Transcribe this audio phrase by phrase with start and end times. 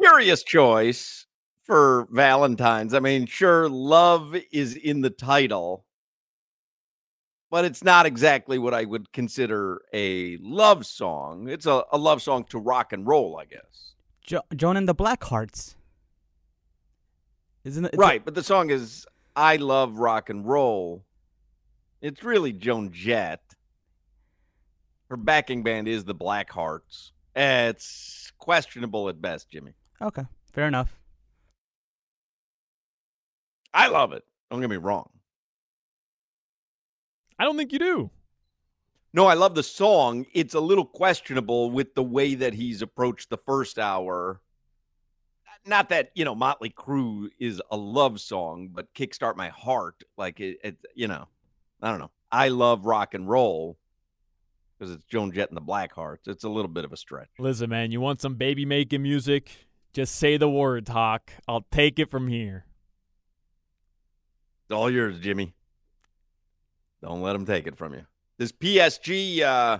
[0.00, 1.26] Curious choice
[1.64, 2.94] for Valentine's.
[2.94, 5.84] I mean, sure, love is in the title,
[7.50, 11.48] but it's not exactly what I would consider a love song.
[11.48, 13.94] It's a, a love song to rock and roll, I guess.
[14.22, 15.74] Jo- Joan and the Blackhearts.
[17.64, 17.94] Isn't it?
[17.94, 21.04] it's a- right, but the song is I Love Rock and Roll.
[22.00, 23.40] It's really Joan Jett.
[25.08, 27.12] Her backing band is the Blackhearts.
[27.34, 29.72] It's questionable at best, Jimmy.
[30.00, 30.96] Okay, fair enough.
[33.72, 34.24] I love it.
[34.50, 35.10] Don't get me wrong.
[37.38, 38.10] I don't think you do.
[39.12, 40.26] No, I love the song.
[40.34, 44.40] It's a little questionable with the way that he's approached the first hour.
[45.64, 50.40] Not that, you know, Motley Crue is a love song, but Kickstart My Heart, like
[50.40, 51.28] it, it you know,
[51.82, 52.10] I don't know.
[52.30, 53.78] I love rock and roll
[54.78, 56.28] because it's Joan Jett and the Blackhearts.
[56.28, 57.30] It's a little bit of a stretch.
[57.38, 59.50] Listen, man, you want some baby making music?
[59.96, 61.30] Just say the words, Hoch.
[61.48, 62.66] I'll take it from here.
[64.64, 65.54] It's all yours, Jimmy.
[67.00, 68.04] Don't let them take it from you.
[68.36, 69.78] This PSG uh,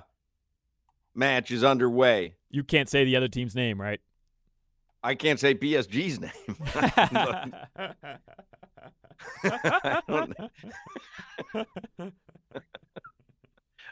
[1.15, 2.37] match is underway.
[2.49, 4.01] You can't say the other team's name, right?
[5.03, 6.33] I can't say PSG's name.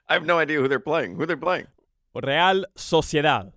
[0.09, 1.17] I have no idea who they're playing.
[1.17, 1.67] Who they're playing?
[2.15, 3.53] Real Sociedad.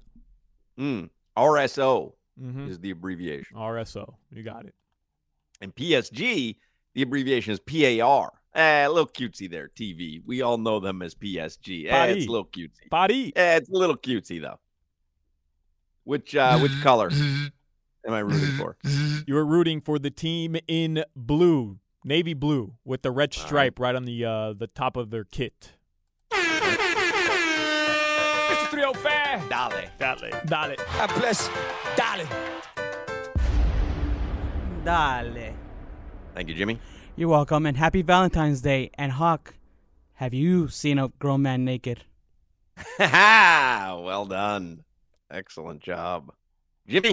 [0.78, 2.70] Mm, RSO Mm-hmm.
[2.70, 3.58] is the abbreviation.
[3.58, 4.14] RSO.
[4.32, 4.76] You got it.
[5.62, 6.56] And PSG,
[6.94, 8.32] the abbreviation is PAR.
[8.54, 10.22] Eh, a little cutesy there, TV.
[10.26, 11.88] We all know them as PSG.
[11.92, 12.90] Eh, it's a little cutesy.
[12.90, 13.32] Paris.
[13.36, 14.60] Eh, it's a little cutesy though.
[16.04, 18.78] Which uh which color am I rooting for?
[19.28, 23.94] You were rooting for the team in blue, navy blue, with the red stripe right
[23.94, 25.74] on the uh, the top of their kit.
[28.78, 28.94] Mr.
[28.94, 29.50] 305.
[29.50, 29.90] Dale.
[29.98, 30.42] Dale.
[30.46, 30.76] Dale.
[30.94, 31.50] God bless.
[31.96, 32.28] Dale.
[34.84, 35.56] Dale.
[36.36, 36.80] Thank you, Jimmy.
[37.16, 38.92] You're welcome, and happy Valentine's Day.
[38.94, 39.56] And Hoch,
[40.16, 42.04] have you seen a grown man naked?
[43.00, 44.84] well done.
[45.32, 46.32] Excellent job.
[46.88, 47.10] Jimmy,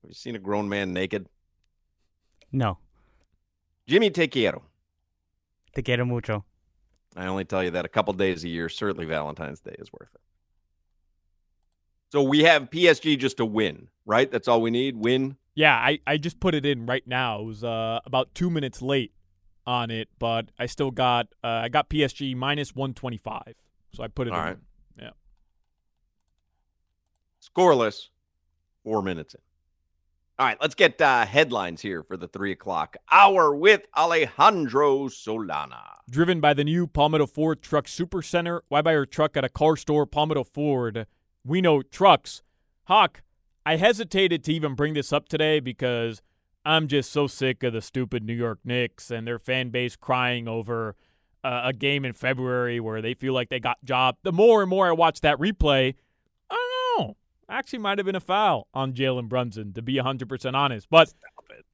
[0.00, 1.28] have you seen a grown man naked?
[2.50, 2.78] No.
[3.86, 4.62] Jimmy, te quiero.
[5.74, 6.44] Te quiero mucho.
[7.16, 8.70] I only tell you that a couple days a year.
[8.70, 10.20] Certainly Valentine's Day is worth it.
[12.10, 14.30] So we have PSG just to win, right?
[14.30, 14.96] That's all we need.
[14.96, 15.36] Win.
[15.54, 17.40] Yeah, I, I just put it in right now.
[17.40, 19.12] It was uh, about two minutes late
[19.66, 23.54] on it, but I still got uh, I got PSG minus one twenty five.
[23.92, 24.44] So I put it All in.
[24.44, 24.56] right.
[24.98, 25.10] Yeah.
[27.42, 28.08] Scoreless.
[28.84, 29.40] Four minutes in.
[30.38, 35.82] All right, let's get uh, headlines here for the three o'clock hour with Alejandro Solana.
[36.08, 38.62] Driven by the new Palmetto Ford Truck Super Center.
[38.68, 40.06] Why buy your truck at a car store?
[40.06, 41.08] Palmetto Ford.
[41.44, 42.42] We know trucks.
[42.84, 43.22] Hoch,
[43.64, 46.22] I hesitated to even bring this up today because
[46.64, 50.48] I'm just so sick of the stupid New York Knicks and their fan base crying
[50.48, 50.96] over
[51.44, 54.16] uh, a game in February where they feel like they got job.
[54.22, 55.94] The more and more I watch that replay,
[56.50, 56.54] I
[56.96, 57.16] don't know.
[57.48, 60.88] Actually, might have been a foul on Jalen Brunson, to be 100% honest.
[60.90, 61.12] But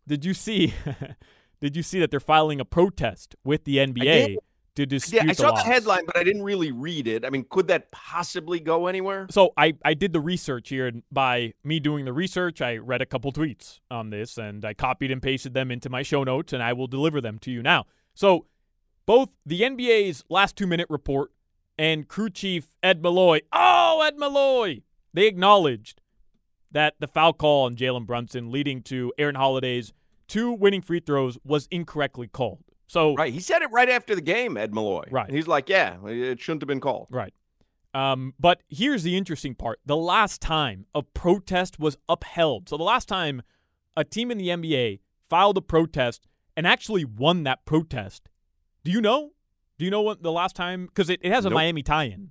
[0.07, 0.75] did you see?
[1.61, 4.37] did you see that they're filing a protest with the NBA.
[4.77, 5.65] To dispute Yeah, I saw the loss?
[5.65, 7.25] headline, but I didn't really read it.
[7.25, 9.27] I mean, could that possibly go anywhere?
[9.31, 13.01] So I, I did the research here, and by me doing the research, I read
[13.01, 16.53] a couple tweets on this, and I copied and pasted them into my show notes,
[16.53, 17.85] and I will deliver them to you now.
[18.15, 18.47] So
[19.07, 21.31] both the NBA's last two minute report
[21.79, 24.83] and crew chief Ed Malloy, oh Ed Malloy,
[25.13, 26.01] they acknowledged
[26.71, 29.93] that the foul call on Jalen Brunson, leading to Aaron Holiday's
[30.27, 32.65] two winning free throws, was incorrectly called.
[32.87, 33.33] So Right.
[33.33, 35.05] He said it right after the game, Ed Malloy.
[35.11, 35.31] Right.
[35.31, 37.09] He's like, yeah, it shouldn't have been called.
[37.11, 37.33] Right.
[37.95, 42.83] Um, but here's the interesting part: the last time a protest was upheld, so the
[42.83, 43.43] last time
[43.97, 44.99] a team in the NBA
[45.31, 46.27] filed a protest
[46.57, 48.29] and actually won that protest.
[48.83, 49.31] Do you know?
[49.79, 50.87] Do you know what the last time?
[50.87, 51.57] Because it, it has a Nope.
[51.57, 52.31] Miami tie-in.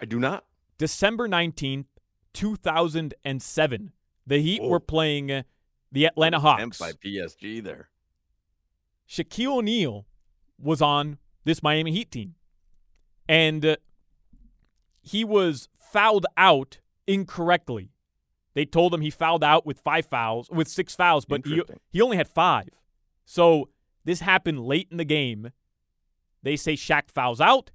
[0.00, 0.44] I do not.
[0.78, 1.86] December 19th,
[2.34, 3.92] 2007.
[4.26, 4.68] The Heat Whoa.
[4.68, 5.44] were playing
[5.90, 6.78] the Atlanta Hawks.
[6.78, 7.88] by PSG there.
[9.08, 10.06] Shaquille O'Neal
[10.58, 12.34] was on this Miami Heat team.
[13.28, 13.76] And uh,
[15.00, 17.90] he was fouled out incorrectly.
[18.54, 22.00] They told him he fouled out with five fouls, with six fouls, but he, he
[22.00, 22.70] only had five.
[23.24, 23.68] So
[24.04, 25.50] this happened late in the game.
[26.42, 27.70] They say Shaq fouls out,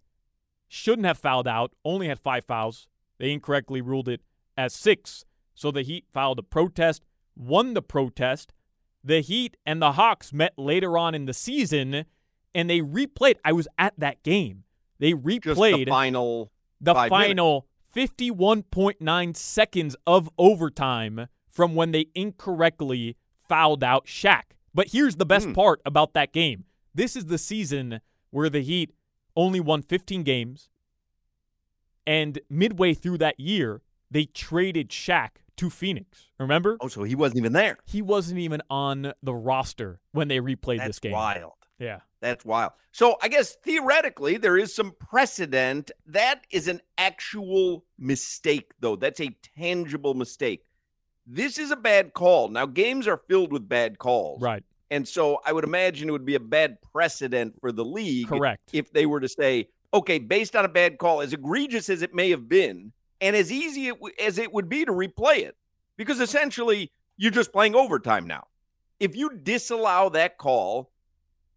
[0.67, 2.87] shouldn't have fouled out, only had five fouls.
[3.19, 4.21] They incorrectly ruled it
[4.57, 5.25] as six.
[5.53, 7.03] So the Heat filed a protest,
[7.35, 8.53] won the protest.
[9.03, 12.05] The Heat and the Hawks met later on in the season,
[12.53, 13.35] and they replayed.
[13.43, 14.63] I was at that game.
[14.99, 16.51] They Just replayed the final.
[16.79, 17.09] the minutes.
[17.09, 23.17] final 51.9 seconds of overtime from when they incorrectly
[23.49, 24.43] fouled out Shaq.
[24.73, 25.53] But here's the best Hmm.
[25.53, 26.65] part about that game.
[26.93, 27.99] This is the season
[28.29, 28.93] where the Heat
[29.35, 30.69] only won 15 games.
[32.05, 36.25] And midway through that year, they traded Shaq to Phoenix.
[36.39, 36.75] Remember?
[36.81, 37.77] Oh, so he wasn't even there.
[37.85, 41.11] He wasn't even on the roster when they replayed That's this game.
[41.11, 41.53] That's wild.
[41.77, 41.99] Yeah.
[42.19, 42.71] That's wild.
[42.91, 45.91] So I guess theoretically there is some precedent.
[46.07, 48.95] That is an actual mistake, though.
[48.95, 50.65] That's a tangible mistake.
[51.27, 52.49] This is a bad call.
[52.49, 54.41] Now, games are filled with bad calls.
[54.41, 54.63] Right.
[54.89, 58.71] And so I would imagine it would be a bad precedent for the league Correct.
[58.73, 62.15] if they were to say, okay, based on a bad call, as egregious as it
[62.15, 65.55] may have been, and as easy it w- as it would be to replay it,
[65.97, 68.47] because essentially you're just playing overtime now.
[68.99, 70.91] If you disallow that call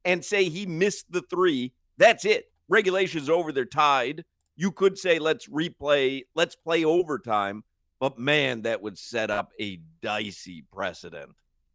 [0.05, 2.52] and say he missed the three, that's it.
[2.69, 3.50] Regulation's over.
[3.52, 4.25] They're tied.
[4.56, 7.64] You could say, let's replay, let's play overtime.
[8.00, 11.31] But man, that would set up a dicey precedent.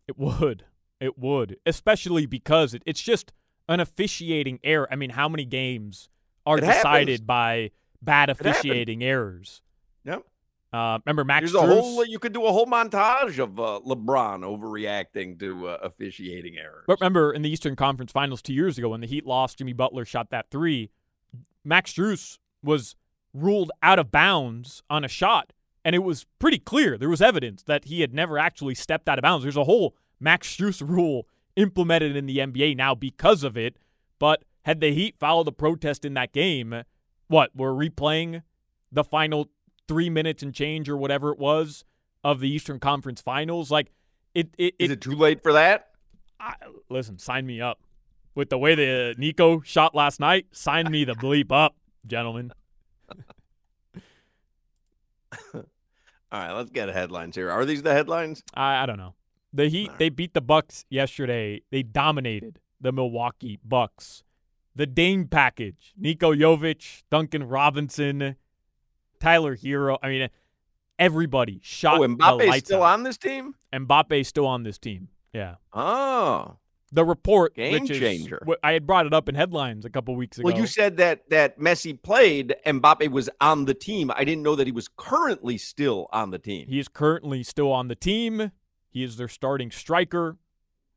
[0.07, 0.65] It would.
[0.99, 1.57] It would.
[1.65, 3.31] Especially because it, it's just
[3.67, 4.87] an officiating error.
[4.91, 6.09] I mean, how many games
[6.45, 6.77] are It happens.
[6.83, 7.71] decided by
[8.01, 9.61] bad officiating errors?
[10.05, 10.23] Yep.
[10.71, 12.05] Uh, remember Max There's a whole.
[12.05, 16.83] You could do a whole montage of uh, LeBron overreacting to uh, officiating errors.
[16.85, 19.73] But remember in the Eastern Conference Finals two years ago when the Heat lost, Jimmy
[19.73, 20.91] Butler shot that three.
[21.63, 22.95] Max Strus was
[23.33, 25.53] ruled out of bounds on a shot,
[25.83, 26.97] and it was pretty clear.
[26.97, 29.43] There was evidence that he had never actually stepped out of bounds.
[29.43, 33.77] There's a whole Max Strus rule implemented in the NBA now because of it.
[34.19, 36.83] But had the Heat followed the protest in that game,
[37.27, 38.43] what we're replaying
[38.91, 39.49] the final
[39.89, 41.83] three minutes and change or whatever it was
[42.23, 43.91] of the Eastern Conference Finals, like
[44.33, 44.47] it.
[44.57, 45.89] it, Is it it too late for that?
[46.39, 46.53] I,
[46.89, 47.81] listen, sign me up.
[48.35, 51.75] With the way the Niko shot last night, sign me the bleep up,
[52.05, 52.53] gentlemen.
[55.53, 55.63] All
[56.31, 57.49] right, let's get headlines here.
[57.49, 58.43] Are these the headlines?
[58.53, 59.15] I, I don't know.
[59.51, 61.63] The Heat they beat the Bucks yesterday.
[61.71, 64.23] They dominated the Milwaukee Bucks.
[64.75, 68.35] The Dame package: Niko Jovic, Duncan Robinson,
[69.19, 69.97] Tyler Herro.
[70.01, 70.29] I mean,
[70.97, 72.93] everybody shot Oh, Mbappe's still out.
[72.93, 73.55] on this team?
[73.73, 75.09] Mbappe's still on this team.
[75.33, 75.55] Yeah.
[75.73, 76.57] Oh,
[76.91, 78.41] The report, Game is- changer.
[78.63, 80.47] I had brought it up in headlines a couple weeks ago.
[80.49, 84.09] well, you said that that Messi played and Mbappe was on the team.
[84.15, 86.67] I didn't know that he was currently still on the team.
[86.67, 88.51] He is currently still on the team.
[88.89, 90.37] He is their starting striker.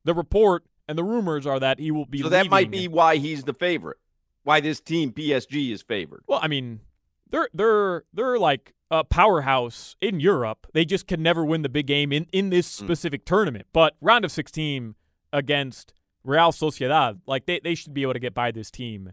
[0.04, 2.22] The report and the rumors are that he will be.
[2.22, 3.98] so that might be why he's the favorite.
[4.44, 6.22] Why this team PSG is favored.
[6.26, 6.80] Well, I mean,
[7.32, 10.66] they're they're they're like a powerhouse in Europe.
[10.74, 12.84] They just can never win the big game in in this Mm.
[12.84, 13.66] specific tournament.
[13.72, 14.94] But round of sixteen
[15.32, 19.12] against Real Sociedad, like they, they should be able to get by this team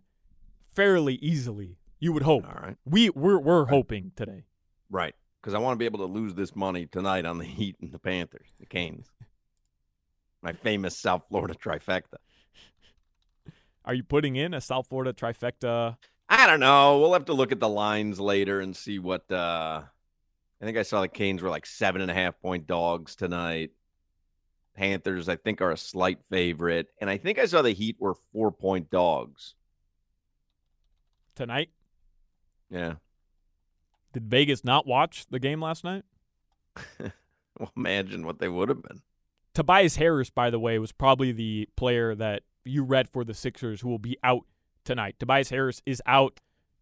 [0.75, 1.77] fairly easily.
[1.99, 2.45] You would hope.
[2.45, 2.77] All right.
[2.85, 4.45] We we're we're hoping today.
[4.91, 5.15] Right.
[5.41, 7.91] Because I want to be able to lose this money tonight on the Heat and
[7.91, 9.07] the Panthers, the Canes.
[10.41, 12.17] My famous South Florida trifecta.
[13.85, 15.97] Are you putting in a South Florida trifecta?
[16.29, 16.99] I don't know.
[16.99, 19.81] We'll have to look at the lines later and see what uh
[20.61, 23.71] I think I saw the Canes were like seven and a half point dogs tonight.
[24.75, 26.87] Panthers, I think, are a slight favorite.
[27.01, 29.55] And I think I saw the Heat were four point dogs.
[31.35, 31.69] tonight?
[32.69, 32.95] Yeah.
[34.13, 36.03] Did Vegas not watch the game last night?
[37.59, 39.01] Well, imagine what they would have been.
[39.53, 43.81] Tobias Harris, by the way, was probably the player that you read for the Sixers
[43.81, 44.45] who will be out
[44.83, 45.15] tonight.
[45.19, 46.39] Tobias Harris is out.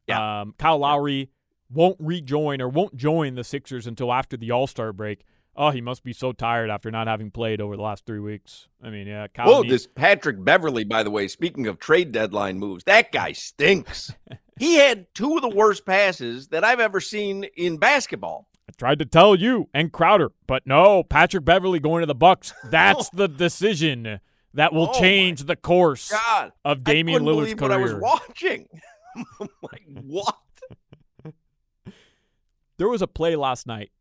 [0.09, 1.29] Um, Kyle Lowry
[1.69, 5.25] won't rejoin or won't join the Sixers until after the All Star break.
[5.55, 8.67] Oh, he must be so tired after not having played over the last three weeks.
[8.81, 9.25] I mean, yeah.
[9.27, 13.11] Kyle Whoa, need- this Patrick Beverley, by the way, speaking of trade deadline moves, that
[13.11, 14.13] guy stinks.
[14.59, 18.47] he had two of the worst passes that I've ever seen in basketball.
[18.69, 22.53] I tried to tell you and Crowder, but no, Patrick Beverley going to the Bucks.
[22.69, 24.19] That's the decision
[24.53, 27.77] that will Oh, change the course God, of I Damian couldn't Lillard's believe what I
[27.77, 28.67] was watching.
[29.39, 30.35] I'm like, what?
[32.77, 33.91] There was a play last night,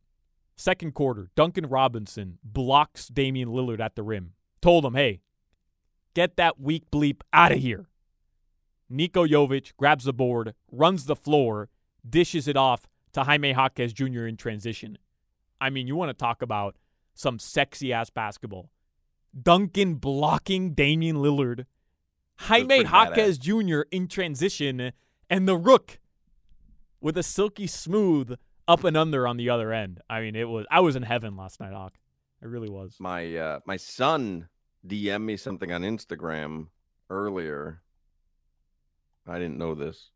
[0.56, 1.30] second quarter.
[1.34, 4.32] Duncan Robinson blocks Damian Lillard at the rim.
[4.60, 5.20] Told him, hey,
[6.14, 7.86] get that weak bleep out of here.
[8.92, 11.70] Niko Jovic grabs the board, runs the floor,
[12.08, 14.26] dishes it off to Jaime Jaquez Jr.
[14.26, 14.98] in transition.
[15.58, 16.76] I mean, you want to talk about
[17.14, 18.70] some sexy ass basketball.
[19.40, 21.66] Duncan blocking Damian Lillard.
[22.38, 23.82] Jaime Jaquez Jr.
[23.90, 24.92] in transition,
[25.30, 25.98] and the rook
[27.00, 28.36] with a silky smooth
[28.68, 30.00] up and under on the other end.
[30.08, 31.94] I mean, it was I was in heaven last night, Hoch.
[32.42, 32.96] I really was.
[32.98, 34.48] My uh, my son
[34.86, 36.68] DM me something on Instagram
[37.10, 37.82] earlier.
[39.26, 40.10] I didn't know this.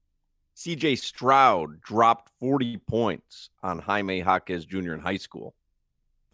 [0.57, 4.93] CJ Stroud dropped 40 points on Jaime Jaquez Jr.
[4.93, 5.55] in high school.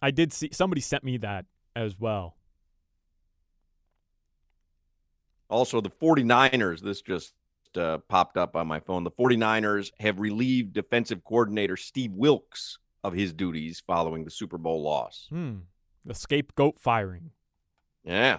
[0.02, 2.36] I did see somebody sent me that as well.
[5.48, 7.34] Also, the 49ers, this just
[7.76, 9.04] uh, popped up on my phone.
[9.04, 14.82] The 49ers have relieved defensive coordinator Steve Wilks of his duties following the Super Bowl
[14.82, 15.26] loss.
[15.30, 15.58] Hmm.
[16.04, 17.30] The scapegoat firing.
[18.04, 18.38] Yeah.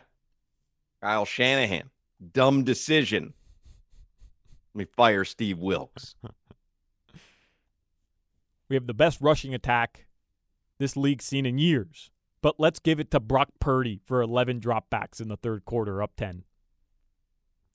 [1.01, 1.89] Kyle Shanahan,
[2.33, 3.33] dumb decision.
[4.73, 6.15] Let me fire Steve Wilks.
[8.69, 10.07] We have the best rushing attack
[10.77, 12.11] this league's seen in years.
[12.41, 16.11] But let's give it to Brock Purdy for 11 dropbacks in the third quarter, up
[16.17, 16.43] 10.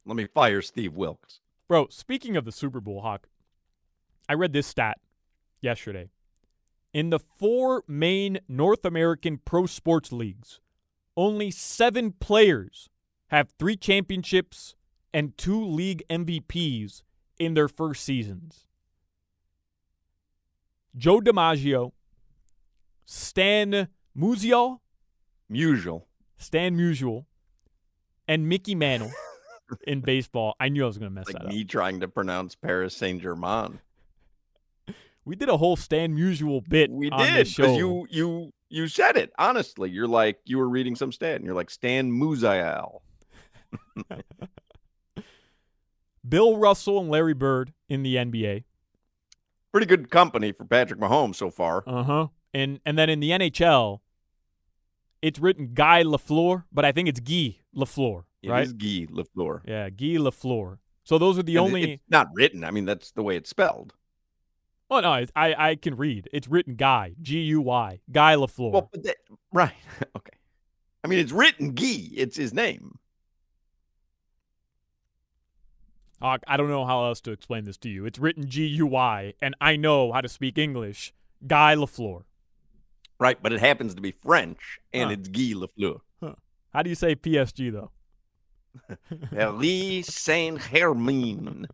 [0.04, 1.40] Let me fire Steve Wilks.
[1.68, 3.26] Bro, speaking of the Super Bowl, Hoch,
[4.28, 4.98] I read this stat
[5.60, 6.10] yesterday.
[6.92, 10.60] In the four main North American pro sports leagues,
[11.16, 12.90] only seven players
[13.28, 14.74] have three championships
[15.14, 17.02] and two league MVPs
[17.38, 18.66] in their first seasons.
[20.96, 21.92] Joe DiMaggio,
[23.06, 24.80] Stan Musial,
[25.48, 26.06] Usual.
[26.36, 27.24] Stan Musial,
[28.26, 29.12] and Mickey Mantle
[29.86, 30.54] in baseball.
[30.60, 31.48] I knew I was going to mess Like that up.
[31.48, 33.80] me trying to pronounce Paris Saint Germain.
[35.24, 39.32] We did a whole Stan Musial bit We did because you you you said it
[39.38, 39.88] honestly.
[39.88, 43.02] You're like you were reading some stat, and you're like Stan Musial.
[46.28, 48.64] Bill Russell and Larry Bird in the NBA.
[49.70, 51.82] Pretty good company for Patrick Mahomes so far.
[51.86, 52.26] Uh huh.
[52.52, 54.00] And and then in the NHL,
[55.22, 58.62] it's written Guy Lafleur, but I think it's Guy Lafleur, It right?
[58.64, 59.60] is Guy Lafleur.
[59.66, 60.78] Yeah, Guy Lafleur.
[61.04, 61.92] So those are the And only.
[61.94, 62.64] It's not written.
[62.64, 63.94] I mean, that's the way it's spelled.
[64.90, 66.28] Oh no, I I can read.
[66.32, 68.72] It's written Guy G U Y Guy Lafleur.
[68.72, 69.16] Well, but that,
[69.52, 69.72] right.
[70.16, 70.36] okay.
[71.02, 72.08] I mean, it's written Guy.
[72.12, 72.98] It's his name.
[76.24, 78.06] I don't know how else to explain this to you.
[78.06, 81.12] It's written G U Y, and I know how to speak English.
[81.46, 82.22] Guy Lafleur.
[83.18, 85.16] Right, but it happens to be French, and Huh.
[85.18, 86.00] it's Guy Lafleur.
[86.72, 87.90] How do you say PSG though?
[89.30, 91.66] Paris Saint Germain.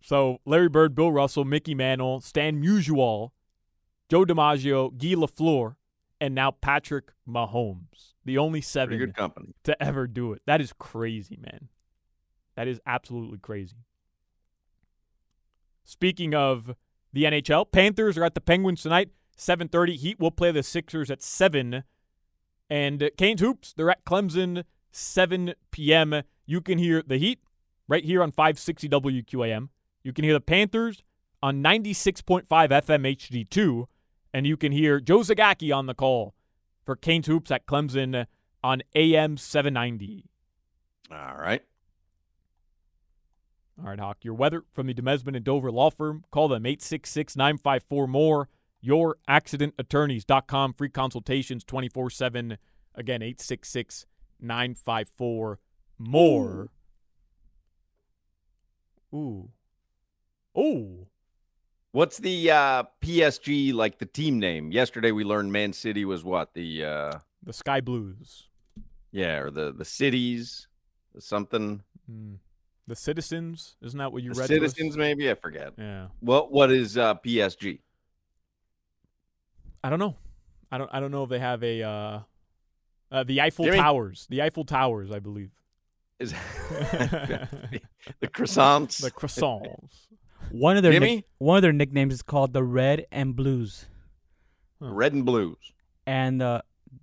[0.00, 3.30] So Larry Bird, Bill Russell, Mickey Mantle, Stan Musial,
[4.08, 5.76] Joe DiMaggio, Guy Lafleur,
[6.20, 8.14] and now Patrick Mahomes.
[8.24, 9.54] The only Pretty seven good company.
[9.64, 10.42] to ever do it.
[10.46, 11.68] That is crazy, man.
[12.54, 13.76] That is absolutely crazy.
[15.84, 16.74] Speaking of
[17.12, 19.96] the NHL, Panthers are at the Penguins tonight, 7:30.
[19.96, 21.84] Heat will play the Sixers at 7.
[22.68, 24.64] And Canes Hoops, they're at Clemson
[24.96, 26.22] 7 p.m.
[26.46, 27.40] You can hear the Heat
[27.88, 29.68] right here on 560 WQAM.
[30.02, 31.02] You can hear the Panthers
[31.42, 33.16] on 96.5 FM
[33.48, 33.86] HD2
[34.32, 36.34] and you can hear Joe Zagacki on the call
[36.84, 38.26] for Canes Hoops at Clemson
[38.62, 40.24] on AM 790.
[41.10, 41.62] All right.
[43.78, 44.18] All right, Hoch.
[44.22, 46.24] Your weather from the Demesmin and Dover Law Firm.
[46.30, 48.48] Call them 866 954 more.
[48.84, 50.72] YourAccidentAttorneys.com.
[50.74, 52.58] Free consultations 24 7.
[52.94, 54.06] Again, 866
[54.40, 55.58] 954
[55.98, 56.68] more.
[59.14, 59.48] Ooh.
[60.58, 61.06] Ooh.
[61.92, 64.70] What's the uh, PSG like the team name?
[64.70, 67.12] Yesterday we learned Man City was what the uh,
[67.42, 68.48] The Sky Blues.
[69.12, 70.66] yeah or the the cities
[71.18, 72.34] something Hmm.
[72.86, 73.74] The Citizens.
[73.82, 74.46] Isn't that what you the read?
[74.48, 75.72] citizens maybe I forget.
[75.78, 76.08] Yeah.
[76.20, 77.80] What what is uh, PSG?
[79.82, 80.14] I don't know.
[80.70, 80.90] I don't.
[80.92, 81.82] I don't know if they have a
[83.10, 83.76] uh, the Eiffel Jimmy?
[83.78, 84.26] Towers.
[84.30, 85.50] The Eiffel Towers, I believe.
[86.18, 86.32] Is
[88.20, 89.00] the croissants?
[89.02, 90.06] The croissants.
[90.50, 91.16] One of their Jimmy?
[91.16, 93.86] nick- one of their nicknames is called the Red and Blues.
[94.80, 95.56] Red and blues.
[96.06, 96.60] and uh,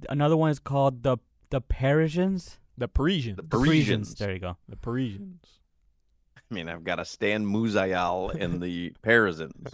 [0.10, 1.18] another one is called the
[1.50, 2.58] the Parisians.
[2.78, 3.38] The Parisians.
[3.38, 4.16] The The Parisians.
[4.16, 4.58] There you go.
[4.70, 5.46] The Parisians.
[6.38, 9.74] I mean, I've got a Stan Musial in the Parisians.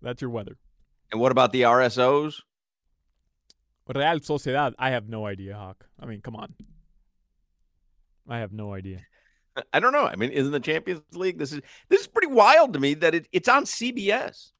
[0.00, 0.56] That's your weather.
[1.12, 2.42] And what about the RSOs?
[3.94, 4.74] Real Sociedad.
[4.78, 5.84] I have no idea, Hoch.
[6.00, 6.54] I mean, come on.
[8.28, 9.00] I have no idea.
[9.72, 10.06] I don't know.
[10.06, 11.38] I mean, isn't the Champions League?
[11.38, 14.52] This is this is pretty wild to me that it, it's on CBS.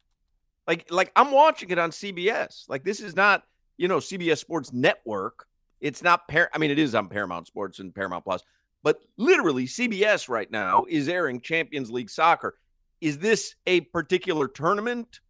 [0.67, 2.65] Like like I'm watching it on CBS.
[2.69, 3.43] Like this is not
[3.77, 5.47] you know CBS Sports Network.
[5.81, 6.51] It's not Par.
[6.53, 8.43] I mean, it is on Paramount Sports and Paramount Plus,
[8.83, 12.57] but literally CBS right now is airing Champions League soccer.
[13.01, 15.21] Is this a particular tournament?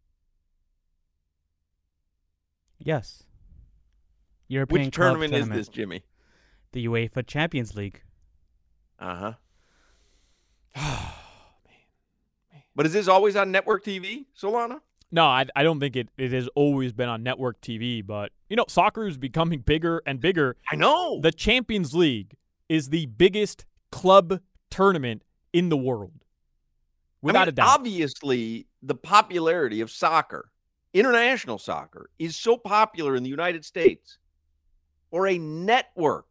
[2.79, 3.23] Yes.
[4.49, 6.03] European Which Club tournament, is this, Jimmy?
[6.73, 8.01] The UEFA Champions League.
[9.01, 9.33] Uh
[10.75, 11.11] huh.
[12.75, 14.81] But is this always on network TV, Solana?
[15.11, 18.55] No, I, I don't think it, it has always been on network TV, but you
[18.55, 20.55] know, soccer is becoming bigger and bigger.
[20.71, 21.19] I know.
[21.21, 22.35] The Champions League
[22.67, 26.23] is the biggest club tournament in the world.
[27.21, 27.67] Without I mean, a doubt.
[27.67, 30.51] Obviously, the popularity of soccer,
[30.93, 34.19] international soccer, is so popular in the United States.
[35.11, 36.25] For a network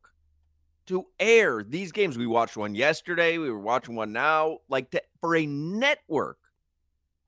[0.86, 3.38] to air these games, we watched one yesterday.
[3.38, 4.58] We were watching one now.
[4.68, 6.38] Like to, for a network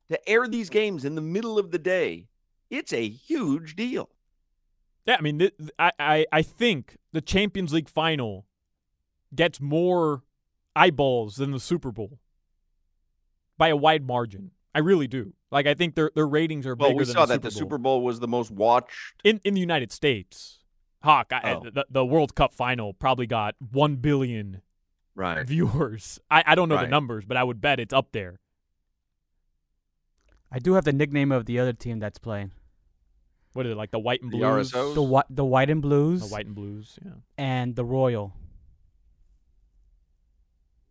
[0.09, 2.28] to air these games in the middle of the day,
[2.71, 4.11] it's a huge deal.
[5.07, 8.47] Yeah, I mean, th- I, I, I think the Champions League final
[9.35, 10.23] gets more
[10.76, 12.19] eyeballs than the Super Bowl
[13.59, 14.52] by a wide margin.
[14.75, 15.33] I really do.
[15.50, 17.50] Like, I think their their ratings are Well, bigger we than saw that Super the
[17.50, 17.59] Bowl.
[17.59, 19.21] Super Bowl was the most watched.
[19.25, 20.60] in in the United States.
[21.02, 21.62] Hoch, I, Oh.
[21.71, 24.62] the, the World Cup final probably got one billion
[25.14, 25.47] Right.
[25.47, 26.19] viewers.
[26.30, 28.38] I, I don't know the numbers, but I would bet it's up there.
[30.52, 32.50] I do have the nickname of the other team that's playing.
[33.52, 34.73] What is it like the white and The blues?
[34.73, 34.95] RSOs?
[34.95, 36.99] The white, the white and blues, The white and blues.
[37.04, 37.12] Yeah.
[37.38, 38.33] and the Royal.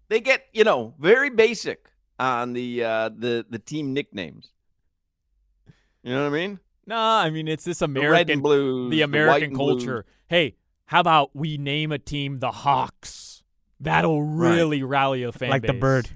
[0.10, 4.50] They get, you know, very basic on the uh the the team nicknames.
[6.04, 6.60] You know what I mean?
[6.90, 9.84] Nah, I mean it's this The red American and blues, the white American and blues.
[9.84, 10.06] culture.
[10.28, 13.44] Hey, how about we name a team the Hawks?
[13.80, 14.56] That'll Right.
[14.56, 16.10] really rally a fan like the bird.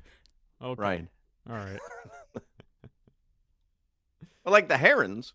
[0.60, 0.82] Okay.
[0.82, 1.08] Right.
[1.48, 1.80] All right.
[4.46, 5.34] I like the Herons.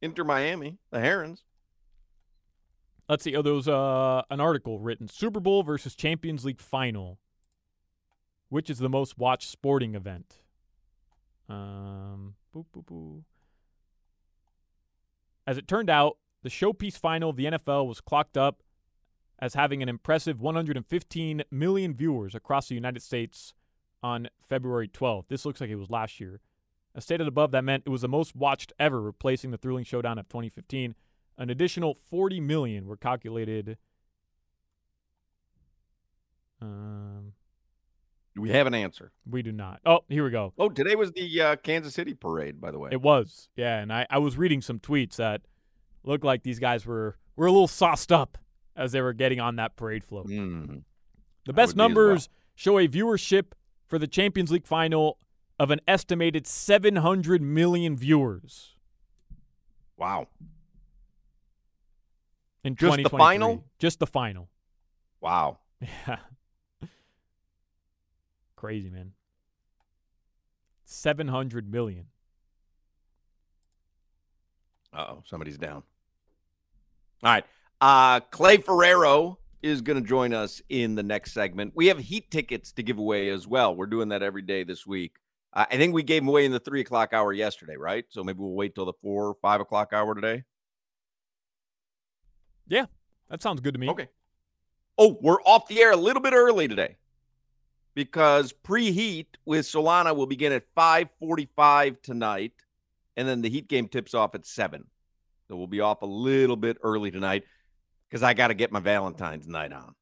[0.00, 1.44] Inter Miami, the Herons.
[3.08, 3.36] Let's see.
[3.36, 7.18] Oh, there was uh, an article written Super Bowl versus Champions League final.
[8.48, 10.36] Which is the most watched sporting event?
[11.50, 13.22] Um, boop, boop, boop.
[15.46, 18.62] As it turned out, the showpiece final of the NFL was clocked up
[19.38, 23.54] as having an impressive 115 million viewers across the United States
[24.02, 25.28] on February 12th.
[25.28, 26.40] This looks like it was last year.
[26.94, 30.18] As stated above, that meant it was the most watched ever, replacing the thrilling showdown
[30.18, 30.94] of 2015.
[31.36, 33.76] An additional 40 million were calculated.
[36.62, 37.32] Um,
[38.36, 39.12] we have an answer?
[39.28, 39.80] we do not.
[39.86, 40.52] Oh, here we go.
[40.58, 42.90] Oh, today was the uh, Kansas City parade, by the way.
[42.92, 43.78] It was, yeah.
[43.80, 45.42] And I, I was reading some tweets that
[46.02, 48.38] looked like these guys were were a little sauced up
[48.76, 50.26] as they were getting on that parade float.
[50.28, 50.82] Mm.
[51.46, 53.52] The best be numbers show a viewership
[53.86, 55.18] for the Champions League final
[55.58, 58.74] of an estimated 700 million viewers
[59.96, 60.26] Wow.
[62.64, 63.64] in Just the final?
[63.78, 64.48] Just the final.
[65.20, 65.58] Wow.
[66.08, 66.16] Yeah.
[68.64, 69.12] Crazy, man.
[70.86, 72.06] 700 million.
[74.90, 75.82] Uh oh, somebody's down.
[77.22, 77.44] All right.
[77.82, 81.72] Uh, Clay Ferraro is going to join us in the next segment.
[81.74, 83.76] We have heat tickets to give away as well.
[83.76, 85.16] We're doing that every day this week.
[85.52, 88.06] Uh, I think we gave them away in the three o'clock hour yesterday, right?
[88.08, 90.44] So maybe we'll wait till the four or five o'clock hour today.
[92.66, 92.86] Yeah,
[93.28, 93.90] that sounds good to me.
[93.90, 94.08] Okay.
[94.96, 96.96] Oh, we're off the air a little bit early today
[97.94, 102.52] because preheat with Solana will begin at 5:45 tonight,
[103.16, 104.86] and then the Heat game tips off at seven.
[105.48, 107.44] So we'll be off a little bit early tonight
[108.08, 109.94] because I got to get my Valentine's night on.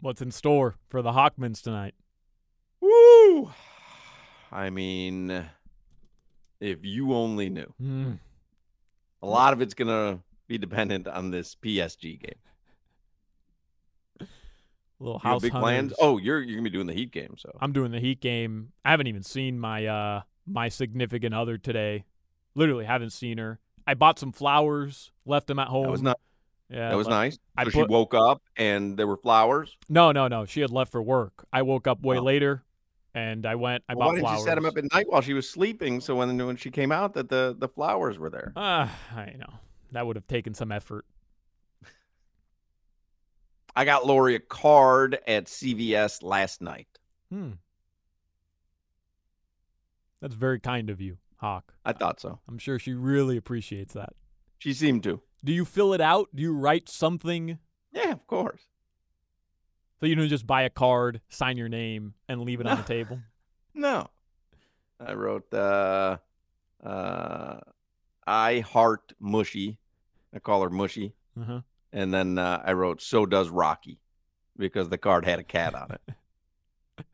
[0.00, 1.94] What's in store for the Hochmans tonight?
[2.80, 3.50] Woo!
[4.50, 5.44] I mean,
[6.60, 7.72] if you only knew.
[7.82, 8.18] Mm.
[9.22, 12.38] A lot of it's gonna be dependent on this PSG game.
[15.00, 15.92] Little house big plans?
[16.00, 18.72] Oh, you're you're gonna be doing the Heat game, so I'm doing the Heat game.
[18.84, 22.04] I haven't even seen my uh my significant other today.
[22.54, 23.60] Literally haven't seen her.
[23.86, 25.84] I bought some flowers, left them at home.
[25.84, 26.18] that was not
[26.68, 27.38] Yeah, that was nice.
[27.56, 29.76] I so put- she woke up and there were flowers.
[29.88, 30.44] No, no, no.
[30.46, 31.46] She had left for work.
[31.52, 32.22] I woke up way Oh.
[32.22, 32.64] later,
[33.14, 33.84] and I went.
[33.88, 34.40] I Well, bought why flowers.
[34.40, 36.00] you set him up at night while she was sleeping?
[36.00, 38.52] So when when she came out, that the the flowers were there.
[38.56, 39.60] Ah, I know
[39.92, 41.06] that would have taken some effort.
[43.78, 46.88] I got Lori a card at CVS last night.
[47.30, 47.52] Hmm.
[50.20, 51.72] That's very kind of you, Hoch.
[51.84, 52.40] I thought so.
[52.48, 54.14] I'm sure she really appreciates that.
[54.58, 55.20] She seemed to.
[55.44, 56.28] Do you fill it out?
[56.34, 57.60] Do you write something?
[57.92, 58.62] Yeah, of course.
[60.00, 62.82] So you don't just buy a card, sign your name, and leave it on the
[62.82, 63.20] table?
[63.74, 64.08] No.
[64.98, 66.16] I wrote uh
[66.82, 67.60] uh
[68.26, 69.78] I heart mushy.
[70.34, 71.14] I call her mushy.
[71.40, 71.60] Uh-huh.
[71.92, 74.00] And then uh, I wrote so does Rocky
[74.56, 77.06] because the card had a cat on it.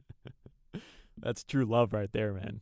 [1.19, 2.61] That's true love right there, man.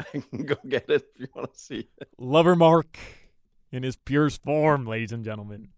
[0.00, 2.08] I can go get it if you want to see it.
[2.18, 2.98] Lover Mark
[3.70, 5.68] in his purest form, ladies and gentlemen.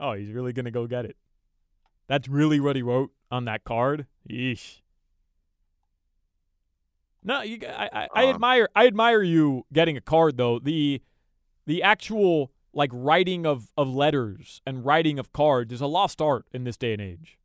[0.00, 1.16] Oh, he's really gonna go get it.
[2.06, 4.06] That's really what he wrote on that card.
[4.30, 4.80] Yeesh.
[7.24, 7.58] No, you.
[7.66, 8.68] I, I, I Um, admire.
[8.74, 10.58] I admire you getting a card though.
[10.58, 11.02] The,
[11.66, 16.46] the actual like writing of of letters and writing of cards is a lost art
[16.52, 17.36] in this day and age.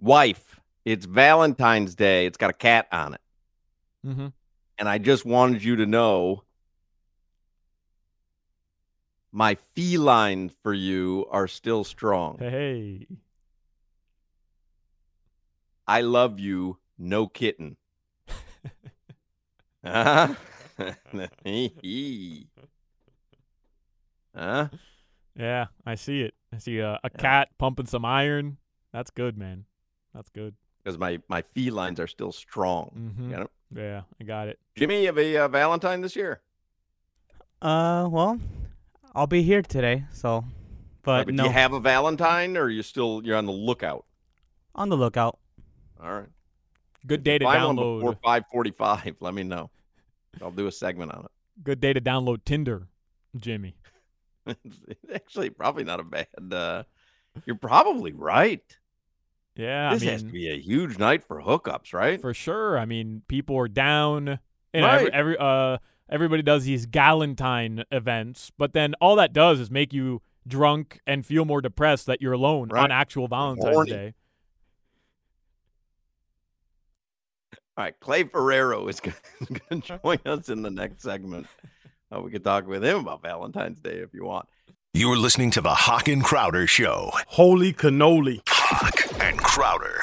[0.00, 2.24] Wife, it's Valentine's Day.
[2.24, 3.20] It's got a cat on it.
[4.04, 4.28] Mm-hmm.
[4.78, 6.44] And I just wanted you to know
[9.30, 12.38] my felines for you are still strong.
[12.38, 13.06] Hey,
[15.86, 17.76] I love you, no kitten.
[19.84, 20.34] huh?
[24.34, 24.68] Huh?
[25.38, 26.34] yeah, I see it.
[26.52, 28.58] I see a, a cat pumping some iron.
[28.92, 29.64] That's good, man.
[30.14, 30.54] That's good.
[30.82, 33.14] Because my, my felines are still strong.
[33.18, 33.30] Mhm.
[33.30, 33.50] Get it?
[33.74, 34.58] Yeah, I got it.
[34.76, 36.42] Jimmy, you have a uh, Valentine this year?
[37.62, 38.38] Uh, well,
[39.14, 40.44] I'll be here today, so.
[41.02, 44.04] But do no, you have a Valentine, or are you still you're on the lookout?
[44.74, 45.38] on the lookout.
[46.02, 46.28] All right.
[47.06, 47.98] Good day to Find one download.
[48.00, 49.16] before five forty-five.
[49.20, 49.70] Let me know.
[50.40, 51.30] I'll do a segment on it.
[51.62, 52.88] Good day to download Tinder,
[53.36, 53.76] Jimmy.
[54.64, 56.26] it's actually probably not a bad.
[56.50, 56.82] Uh,
[57.46, 58.62] you're probably right.
[59.54, 62.20] Yeah, this I mean, has to be a huge night for hookups, right?
[62.20, 62.78] for sure.
[62.78, 64.38] I mean, people are down.
[64.72, 65.12] You know, every, Right.
[65.14, 65.78] every uh,
[66.08, 71.24] everybody does these Galentine events, but then all that does is make you drunk and
[71.24, 72.84] feel more depressed that you're alone Right.
[72.84, 73.90] on actual Valentine's horny.
[73.90, 74.14] Day.
[77.76, 79.16] All right, Clay Ferraro is going
[79.82, 81.46] to join us in the next segment.
[82.14, 84.48] Uh, we could talk with him about Valentine's Day if you want.
[84.94, 87.12] You're listening to the Hoch and Crowder Show.
[87.28, 88.42] Holy cannoli.
[88.46, 90.02] Hoch and Crowder.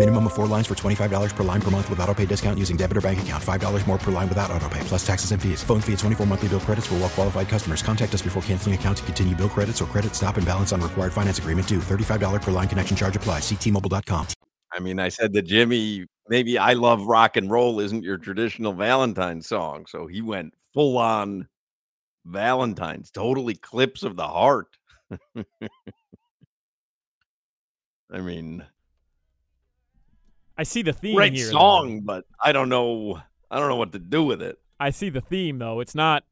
[0.00, 2.74] Minimum of four lines for $25 per line per month with auto pay discount using
[2.74, 3.44] debit or bank account.
[3.44, 5.62] $5 more per line without auto pay, plus taxes and fees.
[5.62, 7.82] Phone fee at 24 monthly bill credits for well qualified customers.
[7.82, 10.80] Contact us before canceling account to continue bill credits or credit stop and balance on
[10.80, 11.80] required finance agreement due.
[11.80, 13.42] $35 per line connection charge applies.
[13.42, 14.26] Ctmobile.com.
[14.72, 18.72] I mean, I said to Jimmy, maybe I love rock and roll isn't your traditional
[18.72, 19.84] Valentine song.
[19.84, 21.46] So he went full on
[22.24, 24.78] Valentine's, total eclipse of the heart.
[28.10, 28.64] I mean,
[30.60, 31.46] I see the theme great here.
[31.46, 31.52] though.
[31.52, 33.18] song, but I don't know.
[33.50, 34.58] I don't know what to do with it.
[34.78, 35.80] I see the theme though.
[35.80, 36.24] It's not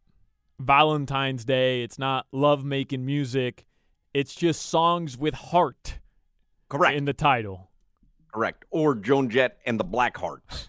[0.61, 1.83] Valentine's Day.
[1.83, 3.65] It's not love making music.
[4.13, 6.01] It's just songs with heart.
[6.69, 6.95] Correct.
[6.95, 7.71] In the title.
[8.31, 8.67] Correct.
[8.71, 10.67] Or Joan Jett and the Blackhearts.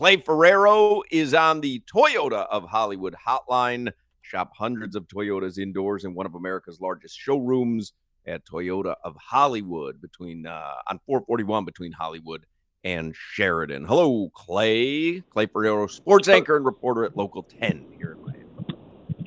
[0.00, 3.92] Clay Ferraro is on the Toyota of Hollywood hotline.
[4.22, 7.92] Shop hundreds of Toyotas indoors in one of America's largest showrooms
[8.28, 12.44] at Toyota of Hollywood between uh, on 441 between Hollywood
[12.84, 13.84] and Sheridan.
[13.84, 15.20] Hello, Clay.
[15.20, 18.44] Clay Ferraro, sports anchor and reporter at Local 10 here in Miami.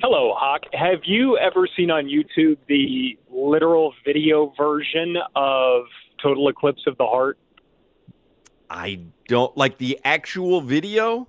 [0.00, 0.64] Hello, Hoch.
[0.72, 5.84] Have you ever seen on YouTube the literal video version of
[6.20, 7.38] Total Eclipse of the Heart?
[8.68, 11.28] I don't like the actual video.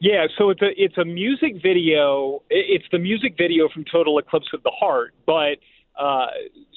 [0.00, 2.42] Yeah, so it's a it's a music video.
[2.50, 5.58] It's the music video from Total Eclipse of the Heart, but
[5.98, 6.26] uh,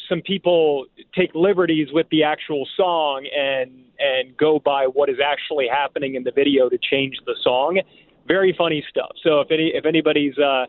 [0.10, 5.68] some people take liberties with the actual song and and go by what is actually
[5.68, 7.80] happening in the video to change the song.
[8.28, 9.12] Very funny stuff.
[9.24, 10.66] So if any if anybody's uh,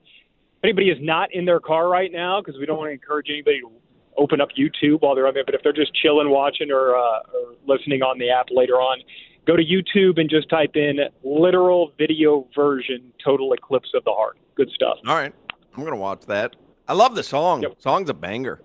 [0.59, 3.29] if anybody is not in their car right now, because we don't want to encourage
[3.31, 3.71] anybody to
[4.17, 7.21] open up YouTube while they're on there, but if they're just chilling, watching, or, uh,
[7.33, 8.99] or listening on the app later on,
[9.47, 14.39] go to YouTube and just type in literal video version Total Eclipse of the Heart.
[14.57, 14.99] Good stuff.
[15.07, 15.33] All right,
[15.77, 16.57] I'm gonna watch that.
[16.89, 17.65] I love the song.
[17.79, 18.61] Song's a banger.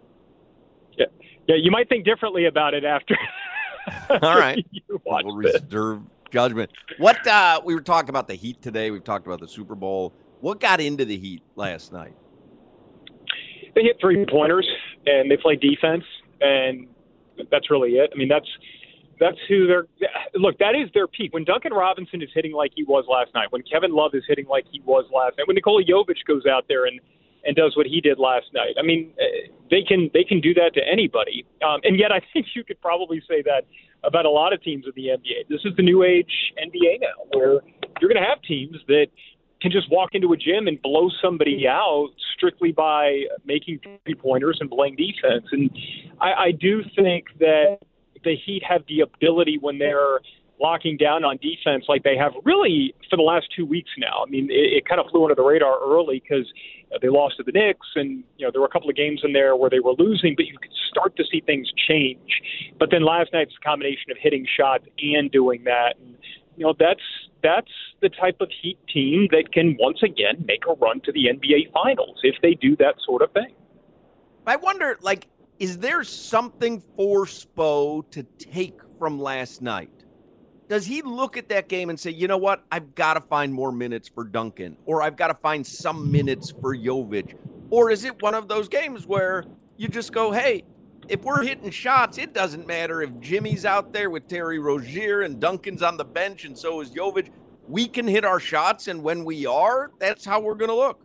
[1.47, 1.55] Yeah.
[1.55, 3.17] You might think differently about it after.
[4.09, 4.65] All right,
[5.05, 6.01] we'll reserve
[6.31, 6.71] judgment.
[6.97, 8.91] What uh, we were talking about the Heat today.
[8.91, 10.13] We've talked about the Super Bowl.
[10.39, 12.13] What got into the Heat last night?
[13.75, 14.67] they hit three pointers
[15.05, 16.03] and they play defense,
[16.41, 16.87] and
[17.51, 18.11] that's really it.
[18.13, 18.47] I mean, that's
[19.19, 19.85] that's who they're.
[20.35, 21.33] Look, that is their peak.
[21.33, 24.47] When Duncan Robinson is hitting like he was last night, when Kevin Love is hitting
[24.47, 26.99] like he was last night, when Nikola Jovic goes out there and
[27.45, 28.75] and does what he did last night.
[28.79, 31.45] I mean, eh, they can they can do that to anybody.
[31.65, 33.65] Um, and yet, I think you could probably say that
[34.03, 35.47] about a lot of teams in the NBA.
[35.49, 37.59] This is the new age NBA now, where
[38.01, 39.07] you're going to have teams that
[39.61, 44.57] can just walk into a gym and blow somebody out strictly by making three pointers
[44.59, 45.45] and playing defense.
[45.53, 45.71] And
[46.19, 47.77] I, I do think that
[48.25, 50.19] the Heat have the ability when they're
[50.63, 54.23] locking down on defense like they have really for the last two weeks now.
[54.25, 56.47] I mean, it, it kind of flew under the radar early because
[56.95, 59.21] uh, they lost to the Knicks, and you know there were a couple of games
[59.23, 62.41] in there where they were losing, but you could start to see things change.
[62.79, 66.17] But then last night's combination of hitting shots and doing that, and
[66.55, 67.03] you know that's
[67.43, 67.71] that's
[68.01, 71.73] the type of Heat team that can once again make a run to the NBA
[71.73, 73.53] Finals if they do that sort of thing.
[74.47, 75.27] I wonder, like,
[75.59, 80.02] is there something for Spo to take from last night?
[80.69, 83.53] Does he look at that game and say, you know what, I've got to find
[83.53, 87.35] more minutes for Duncan, or I've got to find some minutes for Jovic?
[87.69, 89.43] Or is it one of those games where
[89.77, 90.63] you just go, hey,
[91.09, 95.39] if we're hitting shots, it doesn't matter if Jimmy's out there with Terry Rozier and
[95.39, 97.29] Duncan's on the bench and so is Jovic.
[97.67, 100.99] We can hit our shots, and when we are, that's how we're going to look.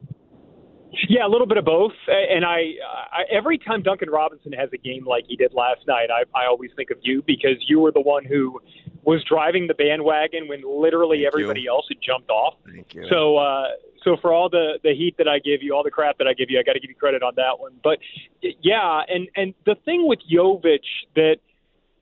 [1.09, 1.93] Yeah, a little bit of both.
[2.09, 2.75] And I,
[3.13, 6.47] I every time Duncan Robinson has a game like he did last night, I, I
[6.47, 8.61] always think of you because you were the one who
[9.03, 11.71] was driving the bandwagon when literally Thank everybody you.
[11.71, 12.55] else had jumped off.
[12.67, 13.07] Thank you.
[13.09, 13.69] So, uh,
[14.05, 16.35] so for all the the heat that I give you, all the crap that I
[16.35, 17.73] give you, I got to give you credit on that one.
[17.83, 17.99] But
[18.61, 20.81] yeah, and and the thing with Jovic
[21.15, 21.37] that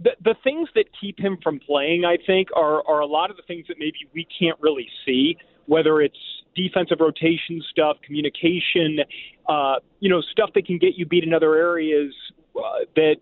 [0.00, 3.36] the the things that keep him from playing, I think, are are a lot of
[3.36, 6.18] the things that maybe we can't really see, whether it's
[6.54, 9.00] defensive rotation stuff, communication,
[9.48, 12.14] uh, you know, stuff that can get you beat in other areas
[12.56, 13.16] uh, that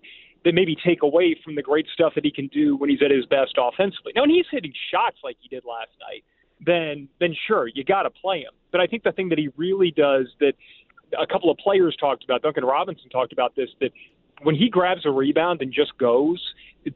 [0.44, 3.10] that maybe take away from the great stuff that he can do when he's at
[3.10, 4.12] his best offensively.
[4.14, 6.24] Now, when he's hitting shots like he did last night,
[6.64, 8.52] then then sure, you got to play him.
[8.70, 10.54] But I think the thing that he really does that
[11.18, 13.90] a couple of players talked about, Duncan Robinson talked about this, that
[14.42, 16.42] when he grabs a rebound and just goes,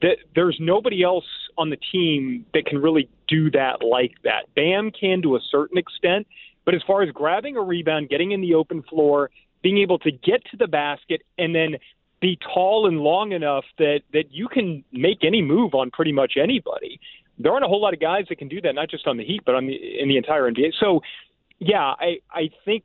[0.02, 1.24] that there's nobody else
[1.56, 4.42] on the team that can really do that like that.
[4.54, 6.26] Bam can to a certain extent,
[6.64, 9.30] but as far as grabbing a rebound, getting in the open floor,
[9.62, 11.76] being able to get to the basket, and then
[12.20, 16.34] be tall and long enough that that you can make any move on pretty much
[16.40, 17.00] anybody.
[17.38, 19.24] There aren't a whole lot of guys that can do that, not just on the
[19.24, 20.72] Heat, but on the in the entire NBA.
[20.80, 21.00] So,
[21.58, 22.84] yeah, I I think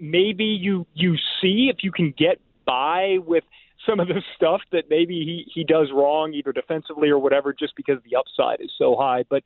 [0.00, 3.44] maybe you you see if you can get by with
[3.86, 7.76] some of the stuff that maybe he he does wrong, either defensively or whatever, just
[7.76, 9.24] because the upside is so high.
[9.28, 9.44] But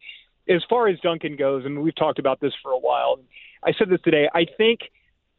[0.49, 3.19] as far as Duncan goes, mean, we've talked about this for a while.
[3.63, 4.29] I said this today.
[4.35, 4.81] I think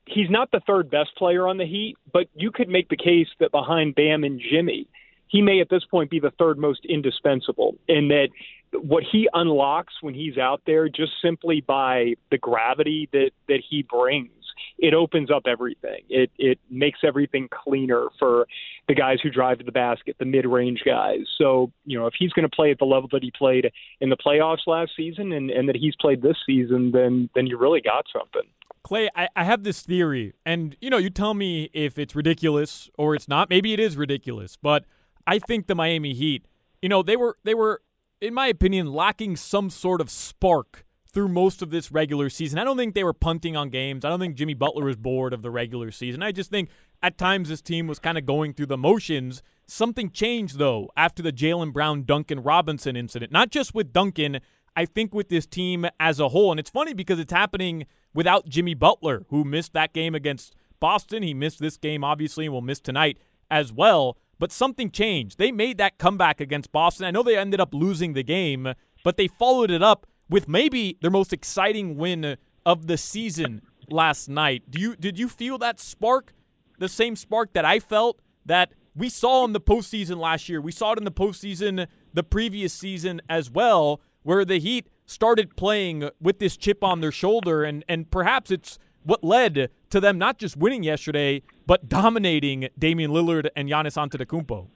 [0.08, 3.28] he's not the third best player on the Heat, but you could make the case
[3.40, 4.88] that behind Bam and Jimmy,
[5.28, 8.30] he may at this point be the third most indispensable in that
[8.74, 13.84] what he unlocks when he's out there just simply by the gravity that that he
[13.84, 14.32] brings
[14.80, 16.02] it opens up everything.
[16.10, 18.48] It it makes everything cleaner for
[18.88, 21.26] the guys who drive to the basket the mid-range guys.
[21.38, 24.10] So you know if he's going to play at the level that he played in
[24.10, 27.82] the playoffs last season and and that he's played this season then then you really
[27.82, 28.50] got something
[28.88, 32.90] Clay, I, I have this theory, and you know, you tell me if it's ridiculous
[32.98, 33.50] or it's not.
[33.50, 34.86] Maybe it is ridiculous, but
[35.28, 36.46] I think the Miami Heat,
[36.82, 37.82] you know, they were they were,
[38.22, 42.60] in my opinion, lacking some sort of spark through most of this regular season.
[42.60, 44.06] I don't think they were punting on games.
[44.06, 46.24] I don't think Jimmy Butler was bored of the regular season.
[46.24, 46.70] I just think
[47.04, 49.44] at times this team was kind of going through the motions.
[49.66, 53.34] Something changed, though, after the Jaylen Brown Duncan Robinson incident.
[53.34, 54.40] Not just with Duncan,
[54.78, 56.52] I think with this team as a whole.
[56.52, 57.86] And it's funny because it's happening
[58.18, 61.22] without Jimmy Butler, who missed that game against Boston.
[61.22, 63.20] He missed this game, obviously, and will miss tonight
[63.52, 64.18] as well.
[64.40, 65.38] But something changed.
[65.38, 67.06] They made that comeback against Boston.
[67.06, 70.98] I know they ended up losing the game, but they followed it up with maybe
[71.00, 74.64] their most exciting win of the season last night.
[74.68, 76.34] Do you did you feel that spark,
[76.80, 80.60] the same spark that I felt that we saw in the postseason last year?
[80.60, 85.56] We saw it in the postseason the previous season as well, where the Heat started
[85.56, 90.20] playing with this chip on their shoulder, and and perhaps it's what led to them
[90.20, 94.68] not just winning yesterday, but dominating Damian Lillard and Giannis Antetokounmpo.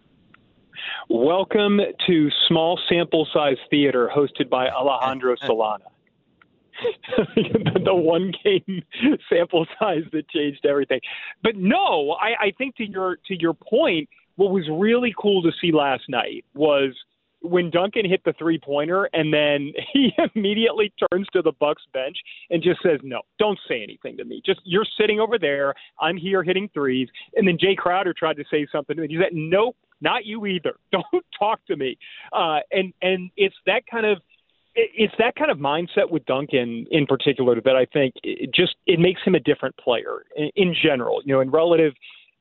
[1.09, 5.79] Welcome to small sample size theater hosted by Alejandro Solana.
[7.85, 8.81] the one game
[9.29, 10.99] sample size that changed everything.
[11.43, 15.51] But no, I, I think to your to your point, what was really cool to
[15.61, 16.95] see last night was
[17.41, 22.17] when Duncan hit the three pointer and then he immediately turns to the Bucks bench
[22.49, 24.41] and just says, "No, don't say anything to me.
[24.45, 25.73] Just you're sitting over there.
[25.99, 27.09] I'm here hitting threes.
[27.35, 30.75] And then Jae Crowder tried to say something and he said, "Nope, not you either.
[30.91, 31.97] Don't talk to me."
[32.33, 34.19] Uh, and and it's that kind of
[34.73, 38.99] it's that kind of mindset with Duncan in particular that I think it just it
[38.99, 41.21] makes him a different player in, in general.
[41.25, 41.93] You know, in relative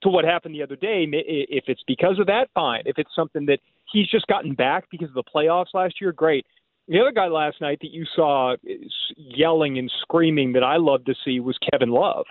[0.03, 2.83] to what happened the other day, if it's because of that, fine.
[2.87, 3.59] If it's something that
[3.93, 6.47] he's just gotten back because of the playoffs last year, great.
[6.89, 8.57] The other guy last night that you saw
[9.17, 12.27] yelling and screaming that I love to see was Kevin Love.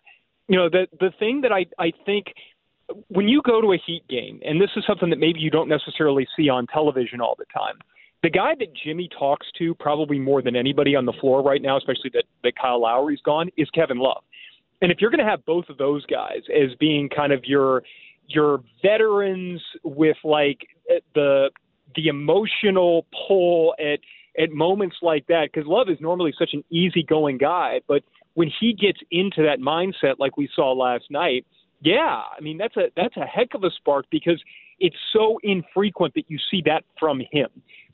[0.47, 2.27] You know, the the thing that I I think
[3.07, 5.69] when you go to a Heat game, and this is something that maybe you don't
[5.69, 7.75] necessarily see on television all the time
[8.21, 11.77] the guy that Jimmy talks to probably more than anybody on the floor right now,
[11.77, 14.23] especially that, that Kyle Lowry's gone, is Kevin Love.
[14.81, 17.83] And if you're going to have both of those guys as being kind of your
[18.29, 20.67] your veterans with like
[21.15, 21.49] the
[21.95, 23.99] the emotional pull at
[24.41, 28.03] at moments like that, because Love is normally such an easygoing guy, but
[28.35, 31.45] when he gets into that mindset like we saw last night,
[31.81, 34.41] yeah, I mean that's a that's a heck of a spark because
[34.79, 37.49] it's so infrequent that you see that from him.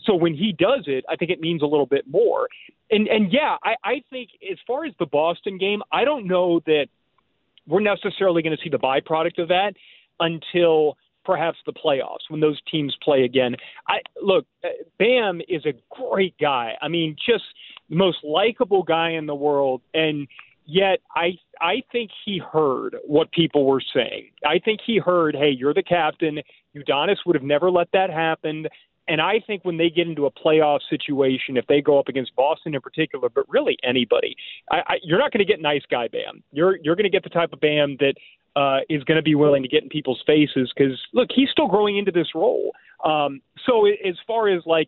[0.06, 2.48] So when he does it, I think it means a little bit more.
[2.92, 6.60] And and yeah, I, I think as far as the Boston game, I don't know
[6.66, 6.88] that
[7.68, 9.74] we're necessarily going to see the byproduct of that
[10.20, 13.56] until perhaps the playoffs when those teams play again.
[13.88, 16.74] I look, uh, Bam is a great guy.
[16.82, 17.44] I mean, just
[17.90, 20.28] the most likable guy in the world and
[20.66, 24.32] yet I I think he heard what people were saying.
[24.46, 26.40] I think he heard, "Hey, you're the captain.
[26.76, 28.68] Udonis would have never let that happen.
[29.08, 32.36] And I think when they get into a playoff situation, if they go up against
[32.36, 34.36] Boston in particular, but really anybody,
[34.72, 36.44] I, I, you're not going to get nice guy Bam.
[36.52, 38.16] You're you're going to get the type of Bam that
[38.56, 41.68] uh, is going to be willing to get in people's faces because look, he's still
[41.68, 42.72] growing into this role.
[43.04, 44.88] Um, so as far as like,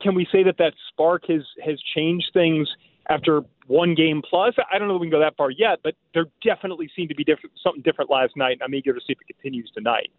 [0.00, 2.68] can we say that that spark has has changed things
[3.08, 4.54] after one game plus?
[4.72, 7.14] I don't know if we can go that far yet, but there definitely seemed to
[7.14, 8.52] be different something different last night.
[8.52, 10.10] And I'm eager to see if it continues tonight.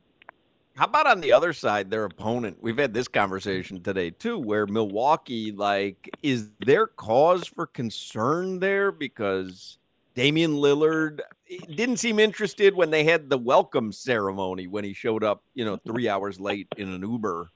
[0.76, 2.58] How about on the other side, their opponent?
[2.60, 8.92] We've had this conversation today too, where Milwaukee, like, is there cause for concern there
[8.92, 9.78] because
[10.16, 15.24] Damian Lillard eh, didn't seem interested when they had the welcome ceremony when he showed
[15.24, 17.50] up, you know, three hours late in an Uber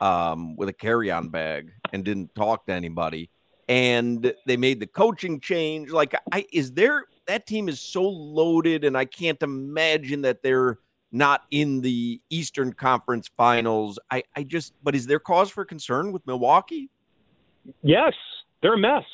[0.00, 3.30] um, with a carry-on bag and didn't talk to anybody.
[3.68, 5.90] And they made the coaching change.
[5.90, 10.78] Like, I is there that team is so loaded, and I can't imagine that they're
[11.10, 13.98] not in the Eastern Conference Finals.
[14.10, 16.90] I, I just, but is there cause for concern with Milwaukee?
[17.82, 18.12] Yes,
[18.60, 19.04] they're a mess.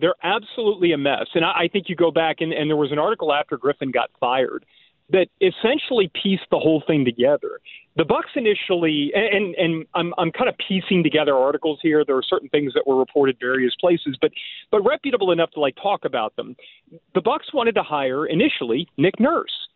[0.00, 1.26] They're absolutely a mess.
[1.34, 3.90] And I, I think you go back and, and there was an article after Griffin
[3.90, 4.64] got fired
[5.10, 7.60] that essentially pieced the whole thing together.
[7.96, 12.04] The Bucks initially, and and I'm I'm kind of piecing together articles here.
[12.04, 14.30] There are certain things that were reported various places, but
[14.70, 16.54] but reputable enough to like talk about them.
[17.14, 19.67] The Bucks wanted to hire initially Nick Nurse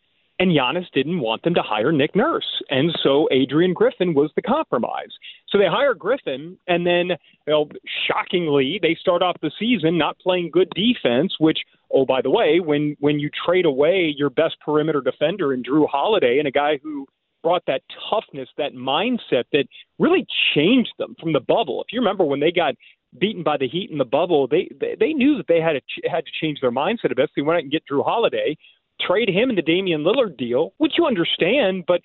[0.42, 2.62] and Giannis didn't want them to hire Nick Nurse.
[2.68, 5.12] And so Adrian Griffin was the compromise.
[5.48, 7.10] So they hire Griffin, and then,
[7.46, 7.68] you know,
[8.08, 11.58] shockingly, they start off the season not playing good defense, which,
[11.94, 15.86] oh, by the way, when, when you trade away your best perimeter defender in Jrue
[15.88, 17.06] Holiday and a guy who
[17.44, 19.66] brought that toughness, that mindset that
[20.00, 21.82] really changed them from the bubble.
[21.82, 22.74] If you remember when they got
[23.16, 26.08] beaten by the Heat in the bubble, they they, they knew that they had to
[26.08, 27.28] had to change their mindset a bit.
[27.28, 28.56] So they went out and get Jrue Holiday,
[29.06, 32.00] trade him in the Damian Lillard deal, which you understand, but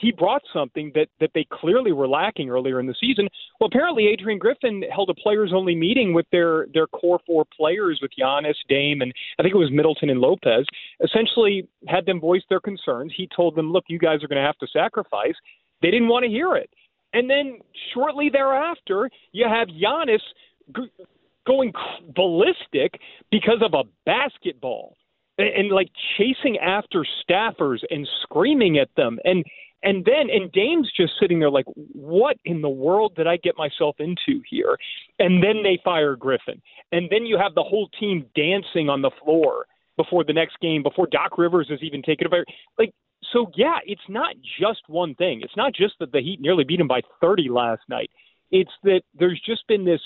[0.00, 3.28] he brought something that that they clearly were lacking earlier in the season.
[3.58, 7.98] Well, apparently Adrian Griffin held a players only meeting with their their core four players
[8.00, 10.64] with Giannis, Dame, and I think it was Middleton and Lopez.
[11.04, 13.12] Essentially, had them voice their concerns.
[13.14, 15.34] He told them, "Look, you guys are going to have to sacrifice."
[15.82, 16.70] They didn't want to hear it.
[17.12, 17.58] And then
[17.92, 20.20] shortly thereafter, you have Giannis
[20.76, 20.90] g-
[21.46, 21.72] going
[22.14, 24.96] ballistic because of a basketball
[25.40, 29.18] and, and like chasing after staffers and screaming at them.
[29.24, 29.44] And
[29.82, 33.56] and then and Dame's just sitting there like what in the world did I get
[33.56, 34.76] myself into here?
[35.18, 36.60] And then they fire Griffin.
[36.92, 39.66] And then you have the whole team dancing on the floor
[39.96, 42.44] before the next game before Doc Rivers is even taken over
[42.78, 42.92] like
[43.32, 45.40] so yeah it's not just one thing.
[45.42, 48.10] It's not just that the Heat nearly beat him by 30 last night.
[48.50, 50.00] It's that there's just been this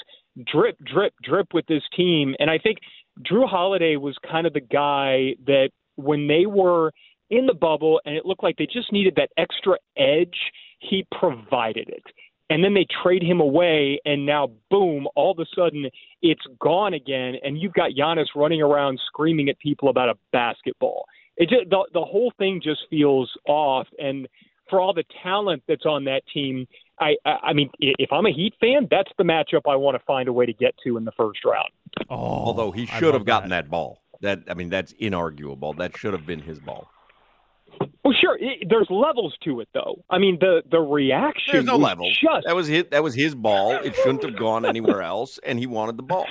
[0.53, 2.35] drip drip drip with this team.
[2.39, 2.79] And I think
[3.23, 6.93] Jrue Holiday was kind of the guy that when they were
[7.31, 10.37] in the bubble and it looked like they just needed that extra edge,
[10.81, 12.03] he provided it.
[12.51, 15.87] And then they trade him away, and now, boom, all of a sudden
[16.21, 21.07] it's gone again, and you've got Giannis running around screaming at people about a basketball.
[21.37, 23.87] It just, the, the whole thing just feels off.
[23.99, 24.29] And
[24.69, 26.67] for all the talent that's on that team,
[27.01, 30.05] I, I, I mean, if I'm a Heat fan, that's the matchup I want to
[30.05, 31.69] find a way to get to in the first round.
[32.09, 33.65] Oh, Although he should have gotten that.
[33.65, 33.71] that.
[33.71, 34.01] ball.
[34.21, 35.77] That I mean, that's inarguable.
[35.77, 36.89] That should have been his ball.
[38.05, 38.39] Well, sure.
[38.41, 40.05] It, there's levels to it, though.
[40.09, 41.53] I mean, the the reaction.
[41.53, 42.11] There's no was level.
[42.11, 42.85] Just That was his.
[42.91, 43.73] That was his ball.
[43.73, 46.27] It shouldn't have gone anywhere else, and he wanted the ball.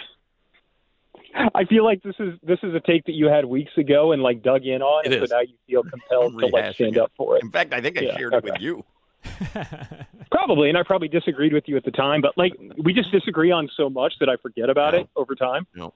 [1.55, 4.22] I feel like this is this is a take that you had weeks ago and
[4.22, 5.30] like dug in on, It and is.
[5.30, 7.01] so now you feel compelled to like stand it.
[7.01, 7.43] up for it.
[7.43, 8.84] In fact, I think I Yeah, shared it with you.
[10.32, 13.51] Probably, and I probably disagreed with you at the time, but like we just disagree
[13.51, 15.67] on so much that I forget about it over time.
[15.76, 15.93] No.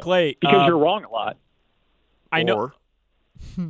[0.00, 1.36] Clay, because uh, you're wrong a lot.
[2.32, 2.72] I know.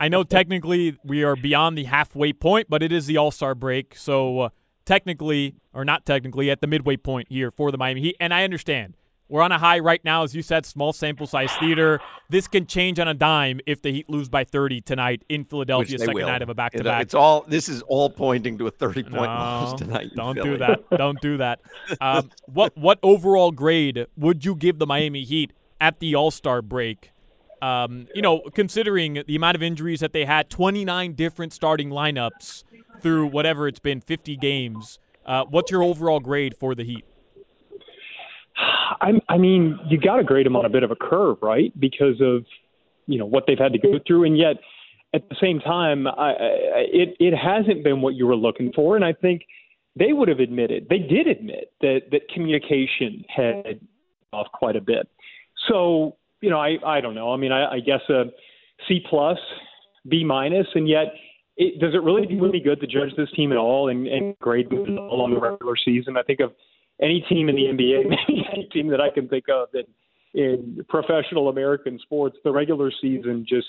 [0.00, 3.54] I know technically we are beyond the halfway point, but it is the All Star
[3.54, 3.94] break.
[3.96, 4.48] So uh,
[4.84, 8.16] technically, or not technically, at the midway point here for the Miami Heat.
[8.20, 8.94] And I understand.
[9.30, 12.00] We're on a high right now, as you said, small sample size theater.
[12.28, 15.98] This can change on a dime if the Heat lose by 30 tonight in Philadelphia,
[15.98, 16.26] second will.
[16.26, 17.02] night of a back to back.
[17.02, 17.44] It's all.
[17.46, 20.10] This is all pointing to a thirty-point loss tonight.
[20.16, 20.50] Don't Philly.
[20.50, 20.80] do that.
[20.98, 21.60] Don't do that.
[22.00, 26.60] Um, what what overall grade would you give the Miami Heat at the All Star
[26.60, 27.12] break?
[27.62, 32.64] Um, you know, considering the amount of injuries that they had, 29 different starting lineups
[33.00, 34.98] through whatever it's been, 50 games.
[35.26, 37.04] Uh, what's your overall grade for the Heat?
[39.00, 41.78] I, I mean, you got to grade them on a bit of a curve, right?
[41.78, 42.44] Because of
[43.06, 44.04] you know what they've had to go mm-hmm.
[44.06, 44.56] through, and yet
[45.14, 48.96] at the same time, I, I, it it hasn't been what you were looking for,
[48.96, 49.42] and I think
[49.96, 53.80] they would have admitted they did admit that that communication had
[54.32, 55.08] off quite a bit.
[55.68, 57.32] So you know, I I don't know.
[57.32, 58.24] I mean, I, I guess a
[58.88, 59.38] C plus,
[60.08, 61.14] B minus, and yet.
[61.56, 64.38] It, does it really do any good to judge this team at all and, and
[64.38, 66.16] grade them along the regular season?
[66.16, 66.52] I think of
[67.00, 69.84] any team in the NBA, maybe any team that I can think of that
[70.34, 73.68] in professional American sports, the regular season just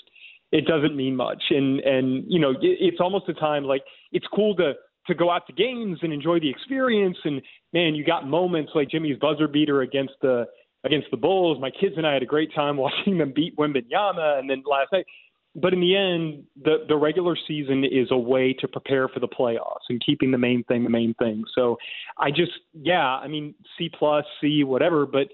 [0.52, 1.42] it doesn't mean much.
[1.50, 4.74] And and you know, it, it's almost a time like it's cool to
[5.08, 7.16] to go out to games and enjoy the experience.
[7.24, 10.46] And man, you got moments like Jimmy's buzzer beater against the
[10.84, 11.58] against the Bulls.
[11.60, 14.92] My kids and I had a great time watching them beat Wembanyama, and then last
[14.92, 15.06] night.
[15.54, 19.28] But in the end, the the regular season is a way to prepare for the
[19.28, 21.44] playoffs and keeping the main thing the main thing.
[21.54, 21.76] So
[22.18, 25.28] I just yeah, I mean C plus, C, whatever, but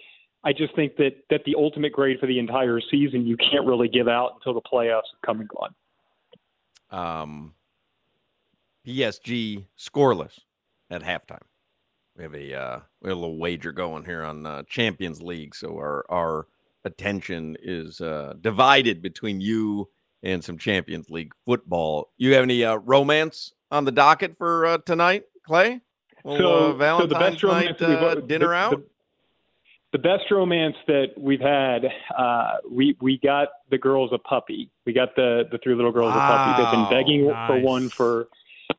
[0.45, 3.89] I just think that that the ultimate grade for the entire season you can't really
[3.89, 5.75] give out until the playoffs have come and gone.
[6.91, 7.55] Um,
[8.85, 10.39] PSG scoreless
[10.91, 11.43] at halftime.
[12.17, 15.55] We have a uh, we have a little wager going here on uh, Champions League,
[15.55, 16.49] so our our
[16.85, 19.89] attention is uh, divided between you
[20.23, 22.11] and some Champions League football.
[22.17, 25.81] You have any uh, romance on the docket for uh, tonight, Clay?
[26.25, 28.71] Well, so, uh, so Valentine's the best romance night we've- uh, dinner the- out.
[28.71, 28.85] The,
[29.91, 34.71] the best romance that we've had, uh, we we got the girls a puppy.
[34.85, 36.63] We got the the three little girls a puppy.
[36.63, 38.29] They've been Wow, begging for one for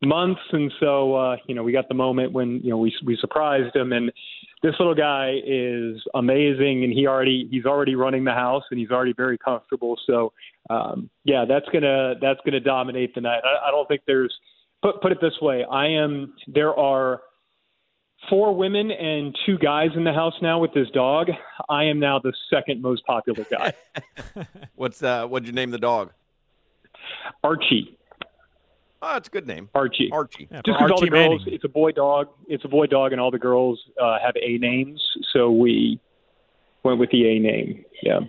[0.04, 3.18] months, and so uh, you know we got the moment when you know we we
[3.18, 4.12] surprised them, and
[4.62, 8.92] this little guy is amazing, and he already he's already running the house, and he's
[8.92, 9.98] already very comfortable.
[10.06, 10.34] So
[10.70, 13.42] um, yeah, that's gonna that's gonna dominate the night.
[13.44, 14.34] I, I don't think there's
[14.82, 15.66] put put it this way.
[15.70, 17.22] I am there are
[18.30, 21.30] four women and two guys in the house now with this dog.
[21.70, 23.74] I am now the second most popular guy.
[24.76, 26.12] What's uh, what'd you name the dog?
[27.44, 27.98] Archie.
[29.02, 29.70] Oh, it's a good name.
[29.74, 30.10] Archie.
[30.12, 30.48] Archie.
[30.52, 31.54] Yeah, Just because all the girls, Manning.
[31.56, 32.28] it's a boy dog.
[32.48, 35.02] It's a boy dog, and all the girls uh, have A names,
[35.34, 36.00] so we
[36.84, 37.86] went with the A name.
[38.04, 38.20] Yeah.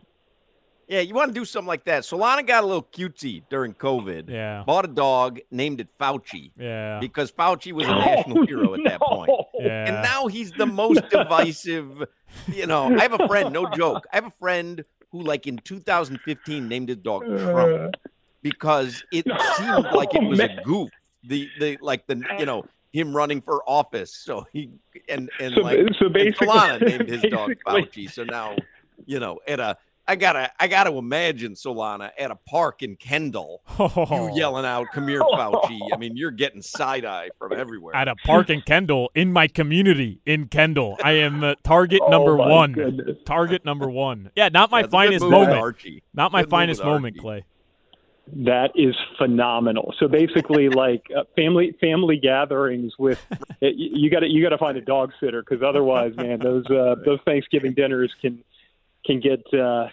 [0.86, 2.02] Yeah, you want to do something like that.
[2.02, 4.28] Solana got a little cutesy during COVID.
[4.28, 4.64] Yeah.
[4.66, 6.50] Bought a dog, named it Fauci.
[6.56, 6.98] Yeah.
[6.98, 9.30] Because Fauci was a national hero at that point.
[9.54, 9.86] Yeah.
[9.86, 12.02] And now he's the most divisive.
[12.52, 14.04] You know, I have a friend, no joke.
[14.12, 17.94] I have a friend who, like in 2015, named his dog Trump
[18.42, 19.24] because it
[19.56, 20.90] seemed like it was a goof.
[21.24, 24.14] The the like the you know him running for office.
[24.16, 24.70] So he
[25.08, 28.10] and and So- like so and basically- Solana named his dog basically- Fauci.
[28.10, 28.56] So now
[29.06, 29.76] you know at a
[30.08, 35.06] I gotta I gotta imagine Solana at a park in Kendall, you yelling out "Come
[35.06, 37.94] here, Fauci." I mean, you're getting side eye from everywhere.
[37.94, 42.08] At a park in Kendall, in my community in Kendall, I am uh, target Oh,
[42.10, 42.72] number my one.
[42.72, 43.18] goodness.
[43.24, 44.32] Target number one.
[44.34, 45.58] Yeah, not my That's finest moment.
[45.60, 46.02] Archie.
[46.12, 47.20] Not my Good finest moment, Archie.
[47.20, 47.44] Clay.
[48.32, 49.94] That is phenomenal.
[49.98, 53.24] So basically, like uh, family family gatherings with
[53.62, 56.64] y- you got to you got to find a dog sitter because otherwise, man, those
[56.66, 58.42] uh, those Thanksgiving dinners can
[59.04, 59.88] can get uh,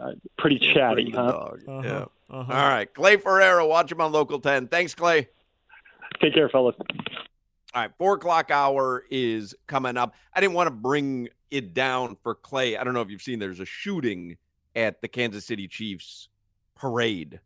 [0.00, 1.20] uh, pretty chatty, huh?
[1.20, 2.04] Uh-huh, Yeah.
[2.30, 2.52] uh-huh.
[2.52, 4.68] All right, Clay Ferraro, watch him on Local 10.
[4.68, 5.28] Thanks, Clay.
[6.20, 6.74] Take care, fellas.
[7.72, 10.14] All right, four o'clock hour is coming up.
[10.34, 12.76] I didn't want to bring it down for Clay.
[12.76, 14.36] I don't know if you've seen there's a shooting
[14.76, 16.28] at the Kansas City Chiefs
[16.76, 17.40] parade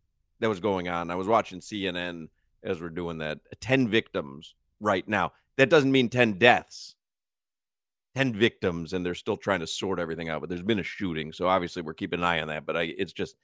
[0.45, 1.11] that was going on.
[1.11, 2.29] I was watching CNN
[2.63, 3.39] as we're doing that.
[3.63, 5.33] 10 victims right now.
[5.57, 6.97] That doesn't mean 10 deaths.
[8.15, 11.33] 10 victims and they're still trying to sort everything out, but there's been a shooting,
[11.33, 13.37] so obviously we're keeping an eye on that, but I it's just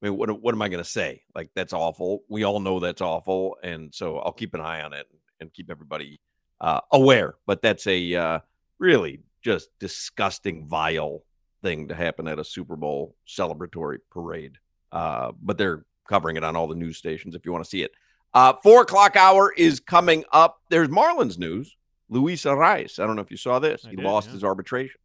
[0.00, 1.20] I mean, what what am I going to say?
[1.34, 2.22] Like that's awful.
[2.30, 5.06] We all know that's awful, and so I'll keep an eye on it
[5.40, 6.18] and keep everybody
[6.62, 7.34] uh, aware.
[7.46, 8.38] But that's a uh,
[8.78, 11.24] really just disgusting, vile
[11.62, 14.56] thing to happen at a Super Bowl celebratory parade.
[14.90, 17.82] Uh, but they're covering it on all the news stations if you want to see
[17.82, 17.92] it.
[18.34, 20.60] Uh, four o'clock hour is coming up.
[20.68, 21.76] There's Marlins news.
[22.10, 22.98] Luis Arraez.
[22.98, 23.84] I don't know if you saw this.
[23.86, 24.34] I he did, lost yeah.
[24.34, 25.00] his arbitration.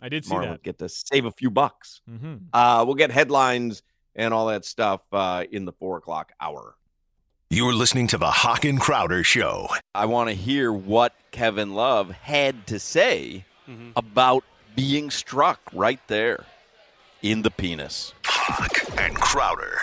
[0.00, 0.62] I did see Marlins that.
[0.62, 2.02] get to save a few bucks.
[2.08, 3.82] hmm Uh, we'll get headlines
[4.14, 6.74] and all that stuff uh, in the four o'clock hour.
[7.50, 9.68] You're listening to the Hoch and Crowder Show.
[9.94, 13.44] I want to hear what Kevin Love had to say
[13.94, 14.42] about
[14.74, 16.46] being struck right there
[17.20, 18.14] in the penis.
[18.24, 19.82] Hoch and Crowder.